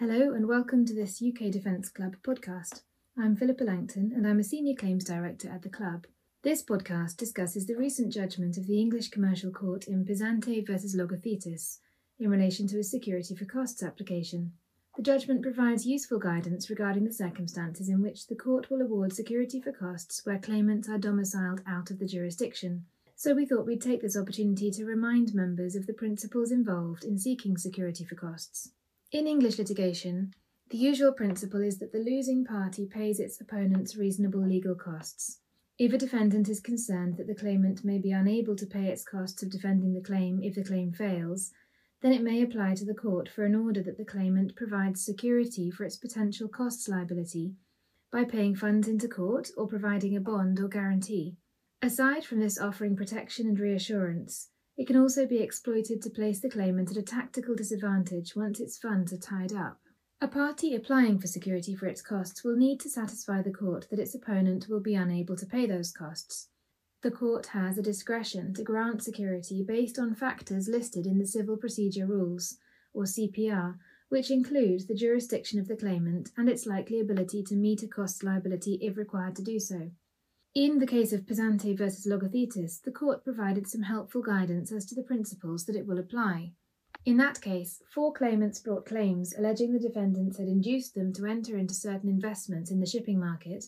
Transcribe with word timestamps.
Hello, 0.00 0.32
and 0.32 0.46
welcome 0.46 0.86
to 0.86 0.94
this 0.94 1.20
UK 1.20 1.50
Defence 1.50 1.88
Club 1.88 2.14
podcast. 2.22 2.82
I'm 3.18 3.34
Philippa 3.34 3.64
Langton, 3.64 4.12
and 4.14 4.28
I'm 4.28 4.38
a 4.38 4.44
Senior 4.44 4.76
Claims 4.76 5.02
Director 5.02 5.50
at 5.50 5.62
the 5.62 5.68
club. 5.68 6.06
This 6.44 6.62
podcast 6.62 7.16
discusses 7.16 7.66
the 7.66 7.74
recent 7.74 8.12
judgment 8.12 8.56
of 8.56 8.68
the 8.68 8.80
English 8.80 9.08
Commercial 9.08 9.50
Court 9.50 9.88
in 9.88 10.04
Pisante 10.04 10.64
v 10.64 10.72
Logothetis 10.72 11.78
in 12.20 12.30
relation 12.30 12.68
to 12.68 12.78
a 12.78 12.84
security 12.84 13.34
for 13.34 13.44
costs 13.44 13.82
application. 13.82 14.52
The 14.96 15.02
judgment 15.02 15.42
provides 15.42 15.84
useful 15.84 16.20
guidance 16.20 16.70
regarding 16.70 17.04
the 17.04 17.12
circumstances 17.12 17.88
in 17.88 18.00
which 18.00 18.28
the 18.28 18.36
court 18.36 18.70
will 18.70 18.82
award 18.82 19.12
security 19.12 19.60
for 19.60 19.72
costs 19.72 20.24
where 20.24 20.38
claimants 20.38 20.88
are 20.88 20.98
domiciled 20.98 21.62
out 21.66 21.90
of 21.90 21.98
the 21.98 22.06
jurisdiction. 22.06 22.84
So 23.16 23.34
we 23.34 23.46
thought 23.46 23.66
we'd 23.66 23.82
take 23.82 24.02
this 24.02 24.16
opportunity 24.16 24.70
to 24.70 24.84
remind 24.84 25.34
members 25.34 25.74
of 25.74 25.88
the 25.88 25.92
principles 25.92 26.52
involved 26.52 27.02
in 27.02 27.18
seeking 27.18 27.56
security 27.56 28.04
for 28.04 28.14
costs. 28.14 28.70
In 29.10 29.26
English 29.26 29.56
litigation, 29.56 30.34
the 30.68 30.76
usual 30.76 31.12
principle 31.12 31.62
is 31.62 31.78
that 31.78 31.92
the 31.92 31.98
losing 31.98 32.44
party 32.44 32.84
pays 32.84 33.18
its 33.18 33.40
opponent's 33.40 33.96
reasonable 33.96 34.46
legal 34.46 34.74
costs. 34.74 35.40
If 35.78 35.94
a 35.94 35.98
defendant 35.98 36.46
is 36.46 36.60
concerned 36.60 37.16
that 37.16 37.26
the 37.26 37.34
claimant 37.34 37.82
may 37.82 37.98
be 37.98 38.10
unable 38.10 38.54
to 38.56 38.66
pay 38.66 38.88
its 38.88 39.04
costs 39.04 39.42
of 39.42 39.50
defending 39.50 39.94
the 39.94 40.02
claim 40.02 40.40
if 40.42 40.54
the 40.54 40.62
claim 40.62 40.92
fails, 40.92 41.52
then 42.02 42.12
it 42.12 42.22
may 42.22 42.42
apply 42.42 42.74
to 42.74 42.84
the 42.84 42.94
court 42.94 43.30
for 43.30 43.46
an 43.46 43.54
order 43.54 43.82
that 43.82 43.96
the 43.96 44.04
claimant 44.04 44.54
provides 44.54 45.02
security 45.02 45.70
for 45.70 45.84
its 45.84 45.96
potential 45.96 46.46
costs 46.46 46.86
liability 46.86 47.54
by 48.12 48.24
paying 48.24 48.54
funds 48.54 48.88
into 48.88 49.08
court 49.08 49.48
or 49.56 49.66
providing 49.66 50.16
a 50.16 50.20
bond 50.20 50.60
or 50.60 50.68
guarantee. 50.68 51.34
Aside 51.80 52.26
from 52.26 52.40
this 52.40 52.60
offering 52.60 52.94
protection 52.94 53.46
and 53.46 53.58
reassurance, 53.58 54.50
it 54.78 54.86
can 54.86 54.96
also 54.96 55.26
be 55.26 55.40
exploited 55.40 56.00
to 56.00 56.08
place 56.08 56.38
the 56.38 56.48
claimant 56.48 56.92
at 56.92 56.96
a 56.96 57.02
tactical 57.02 57.56
disadvantage 57.56 58.36
once 58.36 58.60
its 58.60 58.78
funds 58.78 59.12
are 59.12 59.18
tied 59.18 59.52
up. 59.52 59.80
A 60.20 60.28
party 60.28 60.74
applying 60.74 61.18
for 61.18 61.26
security 61.26 61.74
for 61.74 61.86
its 61.86 62.00
costs 62.00 62.44
will 62.44 62.56
need 62.56 62.78
to 62.80 62.88
satisfy 62.88 63.42
the 63.42 63.52
court 63.52 63.88
that 63.90 63.98
its 63.98 64.14
opponent 64.14 64.68
will 64.68 64.80
be 64.80 64.94
unable 64.94 65.36
to 65.36 65.46
pay 65.46 65.66
those 65.66 65.90
costs. 65.90 66.48
The 67.02 67.10
court 67.10 67.46
has 67.46 67.76
a 67.76 67.82
discretion 67.82 68.54
to 68.54 68.62
grant 68.62 69.02
security 69.02 69.64
based 69.64 69.98
on 69.98 70.14
factors 70.14 70.68
listed 70.68 71.06
in 71.06 71.18
the 71.18 71.26
Civil 71.26 71.56
Procedure 71.56 72.06
Rules, 72.06 72.56
or 72.94 73.04
CPR, 73.04 73.78
which 74.08 74.30
include 74.30 74.86
the 74.86 74.94
jurisdiction 74.94 75.58
of 75.58 75.68
the 75.68 75.76
claimant 75.76 76.30
and 76.36 76.48
its 76.48 76.66
likely 76.66 77.00
ability 77.00 77.42
to 77.44 77.54
meet 77.54 77.82
a 77.82 77.88
costs 77.88 78.22
liability 78.22 78.78
if 78.80 78.96
required 78.96 79.36
to 79.36 79.42
do 79.42 79.58
so. 79.58 79.90
In 80.54 80.78
the 80.78 80.86
case 80.86 81.12
of 81.12 81.26
Pisante 81.26 81.76
versus 81.76 82.06
Logothetis, 82.06 82.82
the 82.82 82.90
court 82.90 83.22
provided 83.22 83.68
some 83.68 83.82
helpful 83.82 84.22
guidance 84.22 84.72
as 84.72 84.86
to 84.86 84.94
the 84.94 85.02
principles 85.02 85.66
that 85.66 85.76
it 85.76 85.86
will 85.86 85.98
apply. 85.98 86.52
In 87.04 87.16
that 87.18 87.40
case, 87.40 87.82
four 87.92 88.12
claimants 88.12 88.58
brought 88.58 88.86
claims 88.86 89.34
alleging 89.36 89.72
the 89.72 89.78
defendants 89.78 90.38
had 90.38 90.48
induced 90.48 90.94
them 90.94 91.12
to 91.14 91.26
enter 91.26 91.56
into 91.56 91.74
certain 91.74 92.08
investments 92.08 92.70
in 92.70 92.80
the 92.80 92.86
shipping 92.86 93.20
market, 93.20 93.66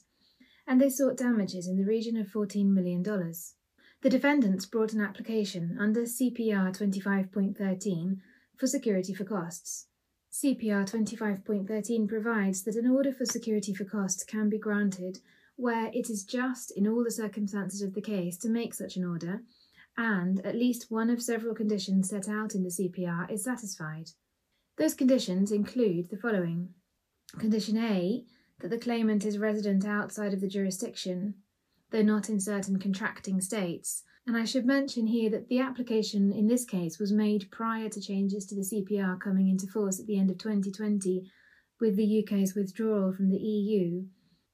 and 0.67 0.81
they 0.81 0.91
sought 0.91 1.17
damages 1.17 1.69
in 1.69 1.77
the 1.77 1.85
region 1.85 2.17
of 2.17 2.29
$14 2.29 2.67
million. 2.67 3.03
The 3.03 4.11
defendants 4.11 4.67
brought 4.67 4.95
an 4.95 5.01
application 5.01 5.77
under 5.79 6.03
CPR 6.03 6.77
25.13 6.77 8.17
for 8.57 8.67
security 8.67 9.15
for 9.15 9.25
costs. 9.25 9.87
CPR 10.33 10.91
25.13 10.91 12.09
provides 12.09 12.63
that 12.63 12.77
an 12.77 12.89
order 12.89 13.13
for 13.13 13.27
security 13.27 13.75
for 13.75 13.85
costs 13.85 14.25
can 14.25 14.49
be 14.49 14.59
granted 14.59 15.19
where 15.61 15.91
it 15.93 16.09
is 16.09 16.25
just 16.25 16.73
in 16.77 16.89
all 16.89 17.05
the 17.05 17.11
circumstances 17.11 17.83
of 17.83 17.95
the 17.95 18.01
case 18.01 18.37
to 18.39 18.49
make 18.49 18.75
such 18.75 18.97
an 18.97 19.05
order, 19.05 19.43
and 19.97 20.45
at 20.47 20.57
least 20.57 20.91
one 20.91 21.11
of 21.11 21.23
several 21.23 21.55
conditions 21.55 22.09
set 22.09 22.29
out 22.29 22.55
in 22.55 22.63
the 22.63 22.71
CPR 22.71 23.31
is 23.31 23.45
satisfied. 23.45 24.11
Those 24.79 24.95
conditions 24.95 25.53
include 25.53 26.09
the 26.09 26.17
following 26.17 26.71
Condition 27.39 27.77
A 27.77 28.25
that 28.61 28.71
the 28.71 28.79
claimant 28.79 29.25
is 29.25 29.39
resident 29.39 29.85
outside 29.85 30.33
of 30.33 30.41
the 30.41 30.49
jurisdiction, 30.49 31.35
though 31.91 32.03
not 32.03 32.29
in 32.29 32.41
certain 32.41 32.79
contracting 32.79 33.41
states. 33.41 34.03
And 34.27 34.37
I 34.37 34.45
should 34.45 34.67
mention 34.67 35.07
here 35.07 35.31
that 35.31 35.49
the 35.49 35.61
application 35.61 36.33
in 36.33 36.47
this 36.47 36.65
case 36.65 36.99
was 36.99 37.13
made 37.13 37.51
prior 37.51 37.89
to 37.89 38.01
changes 38.01 38.47
to 38.47 38.55
the 38.55 38.63
CPR 38.63 39.21
coming 39.21 39.49
into 39.49 39.67
force 39.67 39.99
at 39.99 40.07
the 40.07 40.19
end 40.19 40.31
of 40.31 40.39
2020 40.39 41.31
with 41.81 41.97
the 41.97 42.23
UK's 42.23 42.55
withdrawal 42.55 43.13
from 43.13 43.31
the 43.31 43.39
EU 43.39 44.05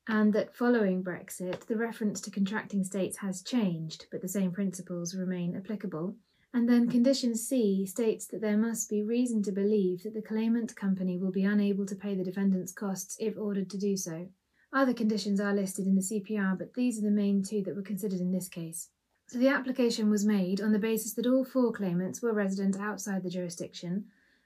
and 0.09 0.33
that 0.33 0.55
following 0.55 1.03
Brexit, 1.03 1.67
the 1.67 1.77
reference 1.77 2.21
to 2.22 2.31
contracting 2.31 2.84
states 2.84 3.19
has 3.19 3.43
changed, 3.43 4.06
but 4.11 4.22
the 4.22 4.28
same 4.28 4.53
principles 4.53 5.15
remain 5.17 5.56
applicable. 5.56 6.15
And 6.55 6.69
then 6.69 6.89
condition 6.89 7.34
C 7.37 7.84
states 7.87 8.27
that 8.28 8.41
there 8.41 8.56
must 8.56 8.89
be 8.89 9.03
reason 9.03 9.43
to 9.43 9.53
believe 9.53 10.05
that 10.05 10.15
the 10.15 10.22
claimant 10.22 10.75
company 10.77 11.19
will 11.19 11.33
be 11.33 11.44
unable 11.44 11.84
to 11.87 11.94
pay 11.94 12.15
the 12.15 12.25
defendant's 12.25 12.72
costs 12.72 13.17
if 13.21 13.37
ordered 13.37 13.69
to 13.71 13.78
do 13.78 13.97
so. 13.97 14.28
Other 14.72 14.94
conditions 14.94 15.41
are 15.41 15.55
listed 15.55 15.87
in 15.87 15.97
the 15.97 16.03
CPR, 16.03 16.56
but 16.59 16.75
these 16.75 16.99
are 16.99 17.03
the 17.03 17.11
main 17.11 17.43
two 17.43 17.62
that 17.62 17.75
were 17.75 17.83
considered 17.83 18.21
in 18.21 18.33
this 18.33 18.49
case. 18.49 18.91
So 19.28 19.38
the 19.38 19.49
application 19.49 20.09
was 20.09 20.25
made 20.25 20.61
on 20.61 20.73
the 20.73 20.78
basis 20.78 21.15
that 21.15 21.27
all 21.27 21.44
four 21.44 21.73
claimants 21.73 22.23
were 22.23 22.33
resident 22.33 22.78
outside 22.78 23.25
the 23.25 23.31
jurisdiction, 23.31 24.05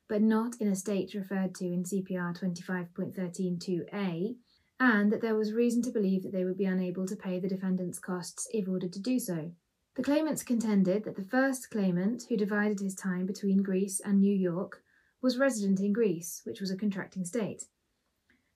but 0.09 0.23
not 0.23 0.57
in 0.59 0.69
a 0.69 0.75
state 0.75 1.15
referred 1.15 1.55
to 1.57 1.67
in 1.67 1.85
CPR 1.85 2.35
25.132a, 2.39 4.37
and 4.81 5.13
that 5.13 5.21
there 5.21 5.37
was 5.37 5.53
reason 5.53 5.83
to 5.83 5.91
believe 5.91 6.23
that 6.23 6.33
they 6.33 6.45
would 6.45 6.57
be 6.57 6.65
unable 6.65 7.07
to 7.07 7.15
pay 7.15 7.39
the 7.39 7.49
defendant's 7.49 7.99
costs 7.99 8.49
if 8.55 8.67
ordered 8.67 8.95
to 8.95 8.99
do 8.99 9.19
so. 9.19 9.53
The 9.95 10.03
claimants 10.03 10.43
contended 10.43 11.05
that 11.05 11.17
the 11.17 11.23
first 11.23 11.69
claimant, 11.71 12.25
who 12.29 12.37
divided 12.37 12.81
his 12.81 12.95
time 12.95 13.27
between 13.27 13.63
Greece 13.63 14.01
and 14.01 14.19
New 14.19 14.35
York, 14.35 14.83
was 15.21 15.37
resident 15.37 15.81
in 15.81 15.93
Greece, 15.93 16.41
which 16.45 16.63
was 16.63 16.71
a 16.71 16.79
contracting 16.79 17.27
state. 17.27 17.65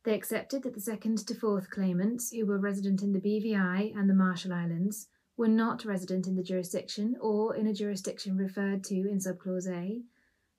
They 0.05 0.15
accepted 0.15 0.63
that 0.63 0.73
the 0.73 0.81
second 0.81 1.19
to 1.27 1.35
fourth 1.35 1.69
claimants, 1.69 2.31
who 2.31 2.47
were 2.47 2.59
resident 2.59 3.03
in 3.03 3.13
the 3.13 3.21
BVI 3.21 3.95
and 3.95 4.09
the 4.09 4.15
Marshall 4.15 4.55
Islands, 4.55 5.09
were 5.37 5.49
not 5.49 5.85
resident 5.85 6.27
in 6.27 6.37
the 6.37 6.43
jurisdiction 6.43 7.17
or 7.21 7.55
in 7.55 7.67
a 7.67 7.75
jurisdiction 7.75 8.39
referred 8.39 8.83
to 8.85 8.95
in 8.95 9.19
subclause 9.19 9.69
A, 9.69 10.03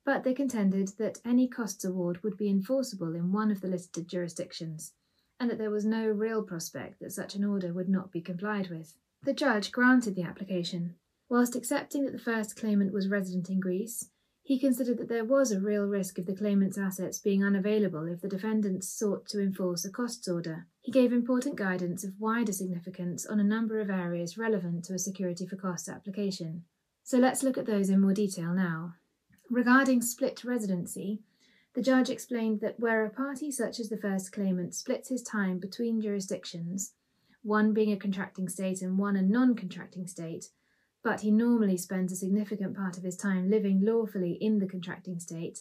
but 0.03 0.23
they 0.23 0.33
contended 0.35 0.89
that 0.99 1.21
any 1.25 1.47
costs 1.47 1.83
award 1.83 2.21
would 2.21 2.37
be 2.37 2.49
enforceable 2.49 3.15
in 3.15 3.31
one 3.31 3.49
of 3.49 3.61
the 3.61 3.67
listed 3.67 4.07
jurisdictions 4.07 4.93
and 5.39 5.49
that 5.49 5.57
there 5.57 5.71
was 5.71 5.85
no 5.85 6.05
real 6.05 6.41
prospect 6.43 6.99
that 6.99 7.11
such 7.11 7.35
an 7.35 7.43
order 7.43 7.73
would 7.73 7.89
not 7.89 8.11
be 8.11 8.21
complied 8.21 8.69
with. 8.69 8.95
The 9.23 9.33
judge 9.33 9.71
granted 9.71 10.15
the 10.15 10.23
application. 10.23 10.95
Whilst 11.29 11.55
accepting 11.55 12.05
that 12.05 12.13
the 12.13 12.19
first 12.19 12.55
claimant 12.55 12.93
was 12.93 13.07
resident 13.07 13.49
in 13.49 13.59
Greece, 13.59 14.09
he 14.43 14.59
considered 14.59 14.99
that 14.99 15.09
there 15.09 15.25
was 15.25 15.51
a 15.51 15.59
real 15.59 15.85
risk 15.85 16.19
of 16.19 16.27
the 16.27 16.35
claimant's 16.35 16.77
assets 16.77 17.17
being 17.17 17.43
unavailable 17.43 18.05
if 18.05 18.21
the 18.21 18.29
defendants 18.29 18.87
sought 18.87 19.27
to 19.29 19.41
enforce 19.41 19.83
a 19.83 19.89
costs 19.89 20.27
order. 20.27 20.67
He 20.81 20.91
gave 20.91 21.11
important 21.11 21.55
guidance 21.55 22.03
of 22.03 22.19
wider 22.19 22.51
significance 22.51 23.25
on 23.25 23.39
a 23.39 23.43
number 23.43 23.79
of 23.79 23.89
areas 23.89 24.37
relevant 24.37 24.85
to 24.85 24.93
a 24.93 24.99
security 24.99 25.47
for 25.47 25.55
costs 25.55 25.89
application. 25.89 26.63
So 27.03 27.17
let's 27.17 27.41
look 27.41 27.57
at 27.57 27.65
those 27.65 27.89
in 27.89 28.01
more 28.01 28.13
detail 28.13 28.53
now. 28.53 28.93
Regarding 29.49 30.03
split 30.03 30.43
residency, 30.43 31.23
the 31.75 31.81
judge 31.81 32.09
explained 32.09 32.61
that 32.61 32.79
where 32.79 33.05
a 33.05 33.09
party 33.09 33.51
such 33.51 33.79
as 33.79 33.89
the 33.89 33.97
first 33.97 34.31
claimant 34.31 34.73
splits 34.73 35.09
his 35.09 35.21
time 35.21 35.59
between 35.59 36.01
jurisdictions, 36.01 36.93
one 37.43 37.73
being 37.73 37.91
a 37.91 37.97
contracting 37.97 38.47
state 38.47 38.81
and 38.81 38.97
one 38.97 39.17
a 39.17 39.21
non 39.21 39.55
contracting 39.55 40.07
state, 40.07 40.45
but 41.03 41.21
he 41.21 41.29
normally 41.29 41.77
spends 41.77 42.11
a 42.11 42.15
significant 42.15 42.75
part 42.75 42.97
of 42.97 43.03
his 43.03 43.17
time 43.17 43.49
living 43.49 43.81
lawfully 43.83 44.37
in 44.41 44.59
the 44.59 44.65
contracting 44.65 45.19
state, 45.19 45.59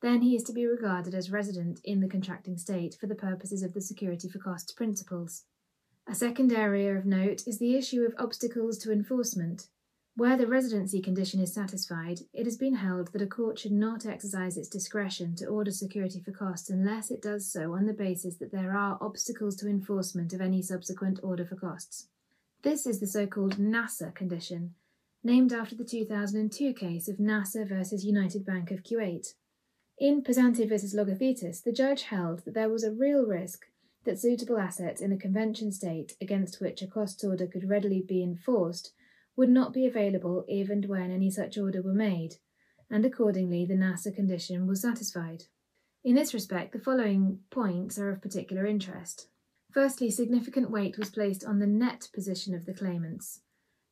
then 0.00 0.22
he 0.22 0.34
is 0.34 0.42
to 0.42 0.52
be 0.52 0.66
regarded 0.66 1.14
as 1.14 1.30
resident 1.30 1.80
in 1.84 2.00
the 2.00 2.08
contracting 2.08 2.56
state 2.56 2.96
for 2.98 3.06
the 3.06 3.14
purposes 3.14 3.62
of 3.62 3.74
the 3.74 3.80
security 3.80 4.28
for 4.28 4.38
costs 4.38 4.72
principles. 4.72 5.44
A 6.08 6.14
second 6.14 6.52
area 6.52 6.96
of 6.96 7.06
note 7.06 7.46
is 7.46 7.58
the 7.58 7.76
issue 7.76 8.02
of 8.02 8.14
obstacles 8.18 8.78
to 8.78 8.90
enforcement. 8.90 9.68
Where 10.14 10.36
the 10.36 10.46
residency 10.46 11.00
condition 11.00 11.40
is 11.40 11.54
satisfied, 11.54 12.20
it 12.34 12.44
has 12.44 12.58
been 12.58 12.74
held 12.74 13.12
that 13.12 13.22
a 13.22 13.26
court 13.26 13.58
should 13.58 13.72
not 13.72 14.04
exercise 14.04 14.58
its 14.58 14.68
discretion 14.68 15.34
to 15.36 15.46
order 15.46 15.70
security 15.70 16.20
for 16.20 16.32
costs 16.32 16.68
unless 16.68 17.10
it 17.10 17.22
does 17.22 17.50
so 17.50 17.72
on 17.72 17.86
the 17.86 17.94
basis 17.94 18.36
that 18.36 18.52
there 18.52 18.76
are 18.76 18.98
obstacles 19.00 19.56
to 19.56 19.68
enforcement 19.68 20.34
of 20.34 20.42
any 20.42 20.60
subsequent 20.60 21.18
order 21.22 21.46
for 21.46 21.56
costs. 21.56 22.08
This 22.62 22.86
is 22.86 23.00
the 23.00 23.06
so 23.06 23.26
called 23.26 23.58
Nasser 23.58 24.10
condition, 24.10 24.74
named 25.24 25.50
after 25.50 25.74
the 25.74 25.84
2002 25.84 26.74
case 26.74 27.08
of 27.08 27.18
Nasser 27.18 27.64
versus 27.64 28.04
United 28.04 28.44
Bank 28.44 28.70
of 28.70 28.82
Kuwait. 28.82 29.32
In 29.98 30.22
Pisante 30.22 30.68
versus 30.68 30.94
Logothetis, 30.94 31.62
the 31.62 31.72
judge 31.72 32.02
held 32.02 32.44
that 32.44 32.52
there 32.52 32.68
was 32.68 32.84
a 32.84 32.92
real 32.92 33.24
risk 33.24 33.64
that 34.04 34.18
suitable 34.18 34.58
assets 34.58 35.00
in 35.00 35.10
a 35.10 35.16
convention 35.16 35.72
state 35.72 36.16
against 36.20 36.60
which 36.60 36.82
a 36.82 36.86
costs 36.86 37.24
order 37.24 37.46
could 37.46 37.70
readily 37.70 38.02
be 38.02 38.22
enforced 38.22 38.92
would 39.36 39.48
not 39.48 39.72
be 39.72 39.86
available 39.86 40.44
if 40.48 40.68
and 40.68 40.86
when 40.86 41.10
any 41.10 41.30
such 41.30 41.56
order 41.58 41.80
were 41.82 41.94
made, 41.94 42.36
and 42.90 43.04
accordingly 43.04 43.64
the 43.64 43.74
Nasser 43.74 44.10
condition 44.10 44.66
was 44.66 44.82
satisfied. 44.82 45.44
In 46.04 46.14
this 46.14 46.34
respect, 46.34 46.72
the 46.72 46.80
following 46.80 47.40
points 47.50 47.98
are 47.98 48.10
of 48.10 48.20
particular 48.20 48.66
interest. 48.66 49.28
Firstly, 49.70 50.10
significant 50.10 50.70
weight 50.70 50.98
was 50.98 51.10
placed 51.10 51.44
on 51.44 51.58
the 51.58 51.66
net 51.66 52.08
position 52.12 52.54
of 52.54 52.66
the 52.66 52.74
claimants. 52.74 53.40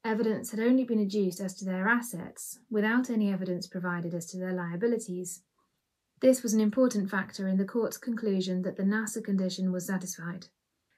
Evidence 0.05 0.51
had 0.51 0.61
only 0.61 0.85
been 0.85 0.99
adduced 0.99 1.41
as 1.41 1.55
to 1.55 1.65
their 1.65 1.89
assets, 1.89 2.59
without 2.71 3.11
any 3.11 3.33
evidence 3.33 3.67
provided 3.67 4.15
as 4.15 4.27
to 4.27 4.39
their 4.39 4.53
liabilities. 4.53 5.43
This 6.21 6.43
was 6.43 6.53
an 6.53 6.61
important 6.61 7.11
factor 7.11 7.49
in 7.49 7.57
the 7.57 7.65
court's 7.65 7.97
conclusion 7.97 8.63
that 8.63 8.77
the 8.77 8.85
Nasser 8.85 9.23
condition 9.23 9.73
was 9.73 9.87
satisfied. 9.87 10.47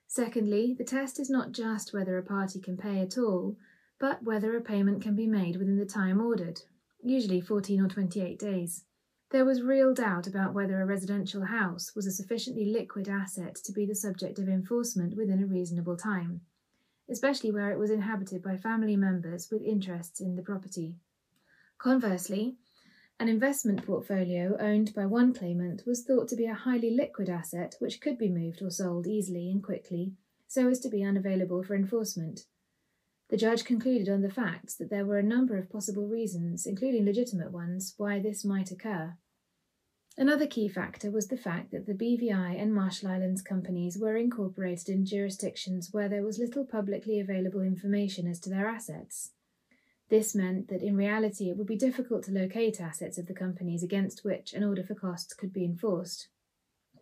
Secondly, 0.09 0.75
the 0.77 0.85
test 0.85 1.21
is 1.21 1.31
not 1.31 1.53
just 1.53 1.93
whether 1.93 2.19
a 2.19 2.23
party 2.23 2.61
can 2.61 2.77
pay 2.77 3.01
at 3.01 3.17
all, 3.17 3.57
but 4.03 4.21
whether 4.25 4.57
a 4.57 4.61
payment 4.61 5.01
can 5.01 5.15
be 5.15 5.29
made 5.29 5.55
within 5.55 5.77
the 5.77 5.87
time 5.87 6.21
ordered, 6.21 6.61
usually 7.05 7.41
14 7.41 7.81
or 7.83 7.87
28 7.87 8.37
days. 8.37 8.85
There 9.31 9.45
was 9.45 9.63
real 9.63 9.95
doubt 9.95 10.27
about 10.27 10.55
whether 10.55 10.83
a 10.83 10.87
residential 10.87 11.45
house 11.45 11.95
was 11.95 12.05
a 12.05 12.11
sufficiently 12.11 12.65
liquid 12.65 13.09
asset 13.09 13.55
to 13.63 13.71
be 13.71 13.87
the 13.87 13.95
subject 13.95 14.41
of 14.41 14.49
enforcement 14.49 15.17
within 15.17 15.41
a 15.41 15.47
reasonable 15.47 15.97
time, 15.97 16.41
especially 17.09 17.53
where 17.53 17.71
it 17.71 17.79
was 17.79 17.93
inhabited 17.93 18.43
by 18.43 18.57
family 18.57 18.97
members 18.97 19.53
with 19.53 19.63
interests 19.63 20.21
in 20.21 20.35
the 20.35 20.43
property. 20.43 20.97
Conversely, 21.79 22.57
an 23.21 23.29
investment 23.29 23.87
portfolio 23.87 24.57
owned 24.59 24.93
by 24.97 25.07
one 25.07 25.33
claimant 25.33 25.87
was 25.87 26.03
thought 26.03 26.27
to 26.27 26.35
be 26.35 26.47
a 26.47 26.55
highly 26.55 26.91
liquid 26.91 27.29
asset 27.29 27.77
which 27.79 28.01
could 28.01 28.19
be 28.19 28.29
moved 28.29 28.63
or 28.63 28.71
sold 28.71 29.07
easily 29.07 29.49
and 29.49 29.63
quickly 29.63 30.13
so 30.49 30.69
as 30.69 30.81
to 30.81 30.89
be 30.89 31.05
unavailable 31.05 31.63
for 31.63 31.77
enforcement. 31.77 32.47
The 33.33 33.39
judge 33.39 33.65
concluded 33.65 34.11
on 34.11 34.21
the 34.21 34.29
facts 34.29 34.75
that 34.75 34.91
there 34.91 35.07
were 35.07 35.17
a 35.17 35.23
number 35.23 35.57
of 35.57 35.71
possible 35.71 36.07
reasons, 36.07 36.67
including 36.67 37.07
legitimate 37.07 37.51
ones, 37.51 37.95
why 37.97 38.21
this 38.21 38.45
might 38.45 38.71
occur. 38.71 39.17
Another 40.19 40.47
key 40.47 40.69
factor 40.69 41.11
was 41.11 41.29
the 41.29 41.39
fact 41.39 41.71
that 41.71 41.87
the 41.87 41.95
BVI 41.95 42.61
and 42.61 42.75
Marshall 42.75 43.09
Islands 43.09 43.41
companies 43.41 43.97
were 43.97 44.19
incorporated 44.19 44.91
in 44.91 45.07
jurisdictions 45.07 45.89
where 45.93 46.11
there 46.11 46.23
was 46.23 46.39
little 46.39 46.67
publicly 46.67 47.19
available 47.21 47.63
information 47.63 48.27
as 48.27 48.39
to 48.41 48.51
their 48.51 48.69
assets. 48.69 49.31
This 50.11 50.35
meant 50.35 50.69
that 50.69 50.83
in 50.83 50.95
reality 50.95 51.49
it 51.49 51.57
would 51.57 51.67
be 51.67 51.75
difficult 51.75 52.25
to 52.25 52.33
locate 52.33 52.83
assets 52.83 53.17
of 53.17 53.29
the 53.29 53.35
companies 53.35 53.83
against 53.83 54.27
which 54.27 54.53
an 54.53 54.63
order 54.63 54.85
for 54.85 54.95
costs 54.95 55.33
could 55.33 55.55
be 55.55 55.65
enforced. 55.65 56.29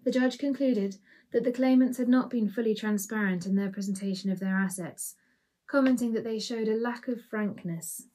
The 0.05 0.13
judge 0.13 0.39
concluded 0.39 0.95
that 1.33 1.43
the 1.43 1.51
claimants 1.51 1.99
had 1.99 2.09
not 2.09 2.31
been 2.31 2.49
fully 2.49 2.77
transparent 2.77 3.47
in 3.47 3.57
their 3.57 3.73
presentation 3.73 4.31
of 4.31 4.39
their 4.39 4.57
assets, 4.57 5.17
commenting 5.71 6.13
that 6.13 6.25
they 6.25 6.39
showed 6.39 6.69
a 6.69 6.77
lack 6.77 7.07
of 7.07 7.23
frankness 7.31 8.09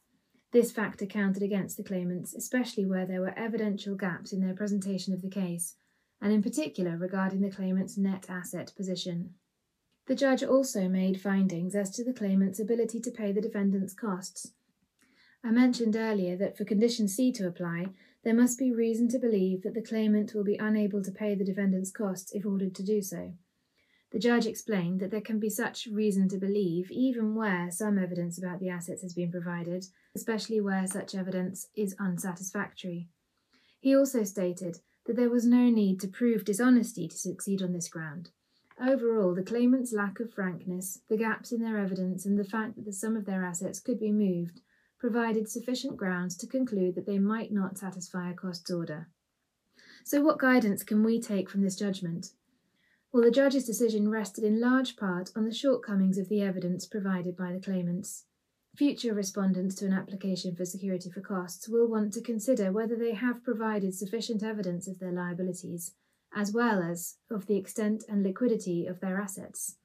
this 0.55 0.71
factor 0.71 1.05
counted 1.05 1.43
against 1.43 1.75
the 1.75 1.83
claimants, 1.83 2.33
especially 2.33 2.85
where 2.85 3.05
there 3.05 3.19
were 3.19 3.37
evidential 3.37 3.93
gaps 3.93 4.31
in 4.31 4.39
their 4.39 4.55
presentation 4.55 5.13
of 5.13 5.21
the 5.21 5.29
case, 5.29 5.75
and 6.21 6.31
in 6.31 6.41
particular 6.41 6.95
regarding 6.95 7.41
the 7.41 7.51
claimant's 7.51 7.97
net 7.97 8.25
asset 8.29 8.71
position. 8.77 9.33
The 10.07 10.15
judge 10.15 10.43
also 10.43 10.87
made 10.87 11.19
findings 11.19 11.75
as 11.75 11.89
to 11.91 12.05
the 12.05 12.13
claimant's 12.13 12.57
ability 12.57 13.01
to 13.01 13.11
pay 13.11 13.33
the 13.33 13.41
defendant's 13.41 13.93
costs. 13.93 14.53
I 15.43 15.51
mentioned 15.51 15.97
earlier 15.97 16.37
that 16.37 16.57
for 16.57 16.63
condition 16.63 17.09
C 17.09 17.33
to 17.33 17.47
apply, 17.47 17.87
there 18.23 18.33
must 18.33 18.57
be 18.57 18.71
reason 18.71 19.09
to 19.09 19.19
believe 19.19 19.61
that 19.63 19.73
the 19.73 19.81
claimant 19.81 20.33
will 20.33 20.45
be 20.45 20.55
unable 20.55 21.03
to 21.03 21.11
pay 21.11 21.35
the 21.35 21.43
defendant's 21.43 21.91
costs 21.91 22.33
if 22.33 22.45
ordered 22.45 22.75
to 22.75 22.83
do 22.83 23.01
so. 23.01 23.33
The 24.15 24.21
judge 24.21 24.45
explained 24.45 25.01
that 25.01 25.11
there 25.11 25.19
can 25.19 25.39
be 25.39 25.49
such 25.49 25.89
reason 25.91 26.29
to 26.29 26.37
believe 26.37 26.89
even 26.89 27.35
where 27.35 27.69
some 27.69 27.99
evidence 27.99 28.37
about 28.37 28.61
the 28.61 28.69
assets 28.69 29.01
has 29.01 29.13
been 29.13 29.29
provided, 29.29 29.87
especially 30.15 30.61
where 30.61 30.87
such 30.87 31.13
evidence 31.13 31.67
is 31.75 31.97
unsatisfactory. 31.99 33.09
He 33.81 33.93
also 33.93 34.23
stated 34.23 34.77
that 35.05 35.17
there 35.17 35.29
was 35.29 35.45
no 35.45 35.69
need 35.69 35.99
to 35.99 36.07
prove 36.07 36.45
dishonesty 36.45 37.09
to 37.09 37.17
succeed 37.17 37.61
on 37.61 37.73
this 37.73 37.89
ground. 37.89 38.29
Overall, 38.79 39.35
the 39.35 39.43
claimant's 39.43 39.91
lack 39.91 40.21
of 40.21 40.33
frankness, 40.33 41.01
the 41.09 41.17
gaps 41.17 41.51
in 41.51 41.61
their 41.61 41.77
evidence, 41.77 42.25
and 42.25 42.39
the 42.39 42.45
fact 42.45 42.77
that 42.77 42.85
the 42.85 42.93
sum 42.93 43.17
of 43.17 43.25
their 43.25 43.43
assets 43.43 43.81
could 43.81 43.99
be 43.99 44.13
moved 44.13 44.61
provided 44.97 45.49
sufficient 45.49 45.97
grounds 45.97 46.37
to 46.37 46.47
conclude 46.47 46.95
that 46.95 47.05
they 47.05 47.19
might 47.19 47.51
not 47.51 47.77
satisfy 47.77 48.31
a 48.31 48.33
costs 48.33 48.71
order. 48.71 49.09
So, 50.05 50.21
what 50.21 50.39
guidance 50.39 50.85
can 50.85 51.03
we 51.03 51.19
take 51.19 51.49
from 51.49 51.63
this 51.63 51.75
judgment? 51.75 52.27
Well, 53.15 53.23
the 53.23 53.31
judge's 53.31 53.63
decision 53.63 54.09
rested 54.09 54.43
in 54.43 54.59
large 54.59 54.97
part 54.97 55.31
on 55.37 55.45
the 55.45 55.53
shortcomings 55.53 56.17
of 56.17 56.27
the 56.27 56.41
evidence 56.41 56.85
provided 56.85 57.37
by 57.37 57.53
the 57.53 57.61
claimants. 57.61 58.25
Future 58.75 59.13
respondents 59.13 59.73
to 59.75 59.85
an 59.85 59.93
application 59.93 60.53
for 60.53 60.65
security 60.65 61.09
for 61.09 61.21
costs 61.21 61.69
will 61.69 61.87
want 61.87 62.11
to 62.11 62.21
consider 62.21 62.73
whether 62.73 62.97
they 62.97 63.13
have 63.13 63.41
provided 63.41 63.95
sufficient 63.95 64.43
evidence 64.43 64.85
of 64.85 64.99
their 64.99 65.13
liabilities, 65.13 65.93
as 66.35 66.51
well 66.51 66.83
as 66.83 67.15
of 67.31 67.45
the 67.45 67.55
extent 67.55 68.03
and 68.09 68.21
liquidity 68.21 68.85
of 68.85 68.99
their 68.99 69.17
assets. 69.17 69.77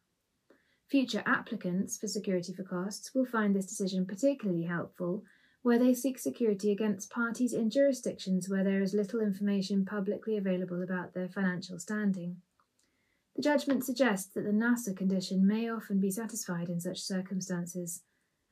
Future 0.88 1.22
applicants 1.24 1.96
for 1.96 2.08
security 2.08 2.52
for 2.52 2.64
costs 2.64 3.14
will 3.14 3.26
find 3.26 3.54
this 3.54 3.66
decision 3.66 4.06
particularly 4.06 4.64
helpful 4.64 5.22
where 5.62 5.78
they 5.78 5.94
seek 5.94 6.18
security 6.18 6.72
against 6.72 7.12
parties 7.12 7.52
in 7.52 7.70
jurisdictions 7.70 8.48
where 8.48 8.64
there 8.64 8.82
is 8.82 8.92
little 8.92 9.20
information 9.20 9.84
publicly 9.84 10.36
available 10.36 10.82
about 10.82 11.14
their 11.14 11.28
financial 11.28 11.78
standing. 11.78 12.38
The 13.40 13.44
judgment 13.44 13.86
suggests 13.86 14.30
that 14.34 14.44
the 14.44 14.52
Nasser 14.52 14.92
condition 14.92 15.46
may 15.46 15.66
often 15.66 15.98
be 15.98 16.10
satisfied 16.10 16.68
in 16.68 16.78
such 16.78 17.00
circumstances, 17.00 18.02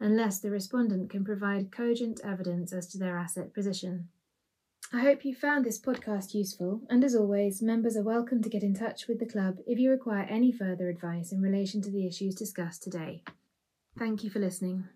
unless 0.00 0.40
the 0.40 0.50
respondent 0.50 1.10
can 1.10 1.26
provide 1.26 1.70
cogent 1.70 2.22
evidence 2.24 2.72
as 2.72 2.86
to 2.86 2.98
their 2.98 3.18
asset 3.18 3.52
position. 3.52 4.08
I 4.90 5.00
hope 5.00 5.26
you 5.26 5.34
found 5.34 5.66
this 5.66 5.78
podcast 5.78 6.32
useful, 6.32 6.80
and 6.88 7.04
as 7.04 7.14
always, 7.14 7.60
members 7.60 7.98
are 7.98 8.02
welcome 8.02 8.40
to 8.42 8.48
get 8.48 8.62
in 8.62 8.72
touch 8.72 9.08
with 9.08 9.18
the 9.18 9.26
club 9.26 9.58
if 9.66 9.78
you 9.78 9.90
require 9.90 10.24
any 10.24 10.50
further 10.50 10.88
advice 10.88 11.32
in 11.32 11.42
relation 11.42 11.82
to 11.82 11.90
the 11.90 12.06
issues 12.06 12.34
discussed 12.34 12.82
today. 12.82 13.22
Thank 13.98 14.24
you 14.24 14.30
for 14.30 14.38
listening. 14.38 14.88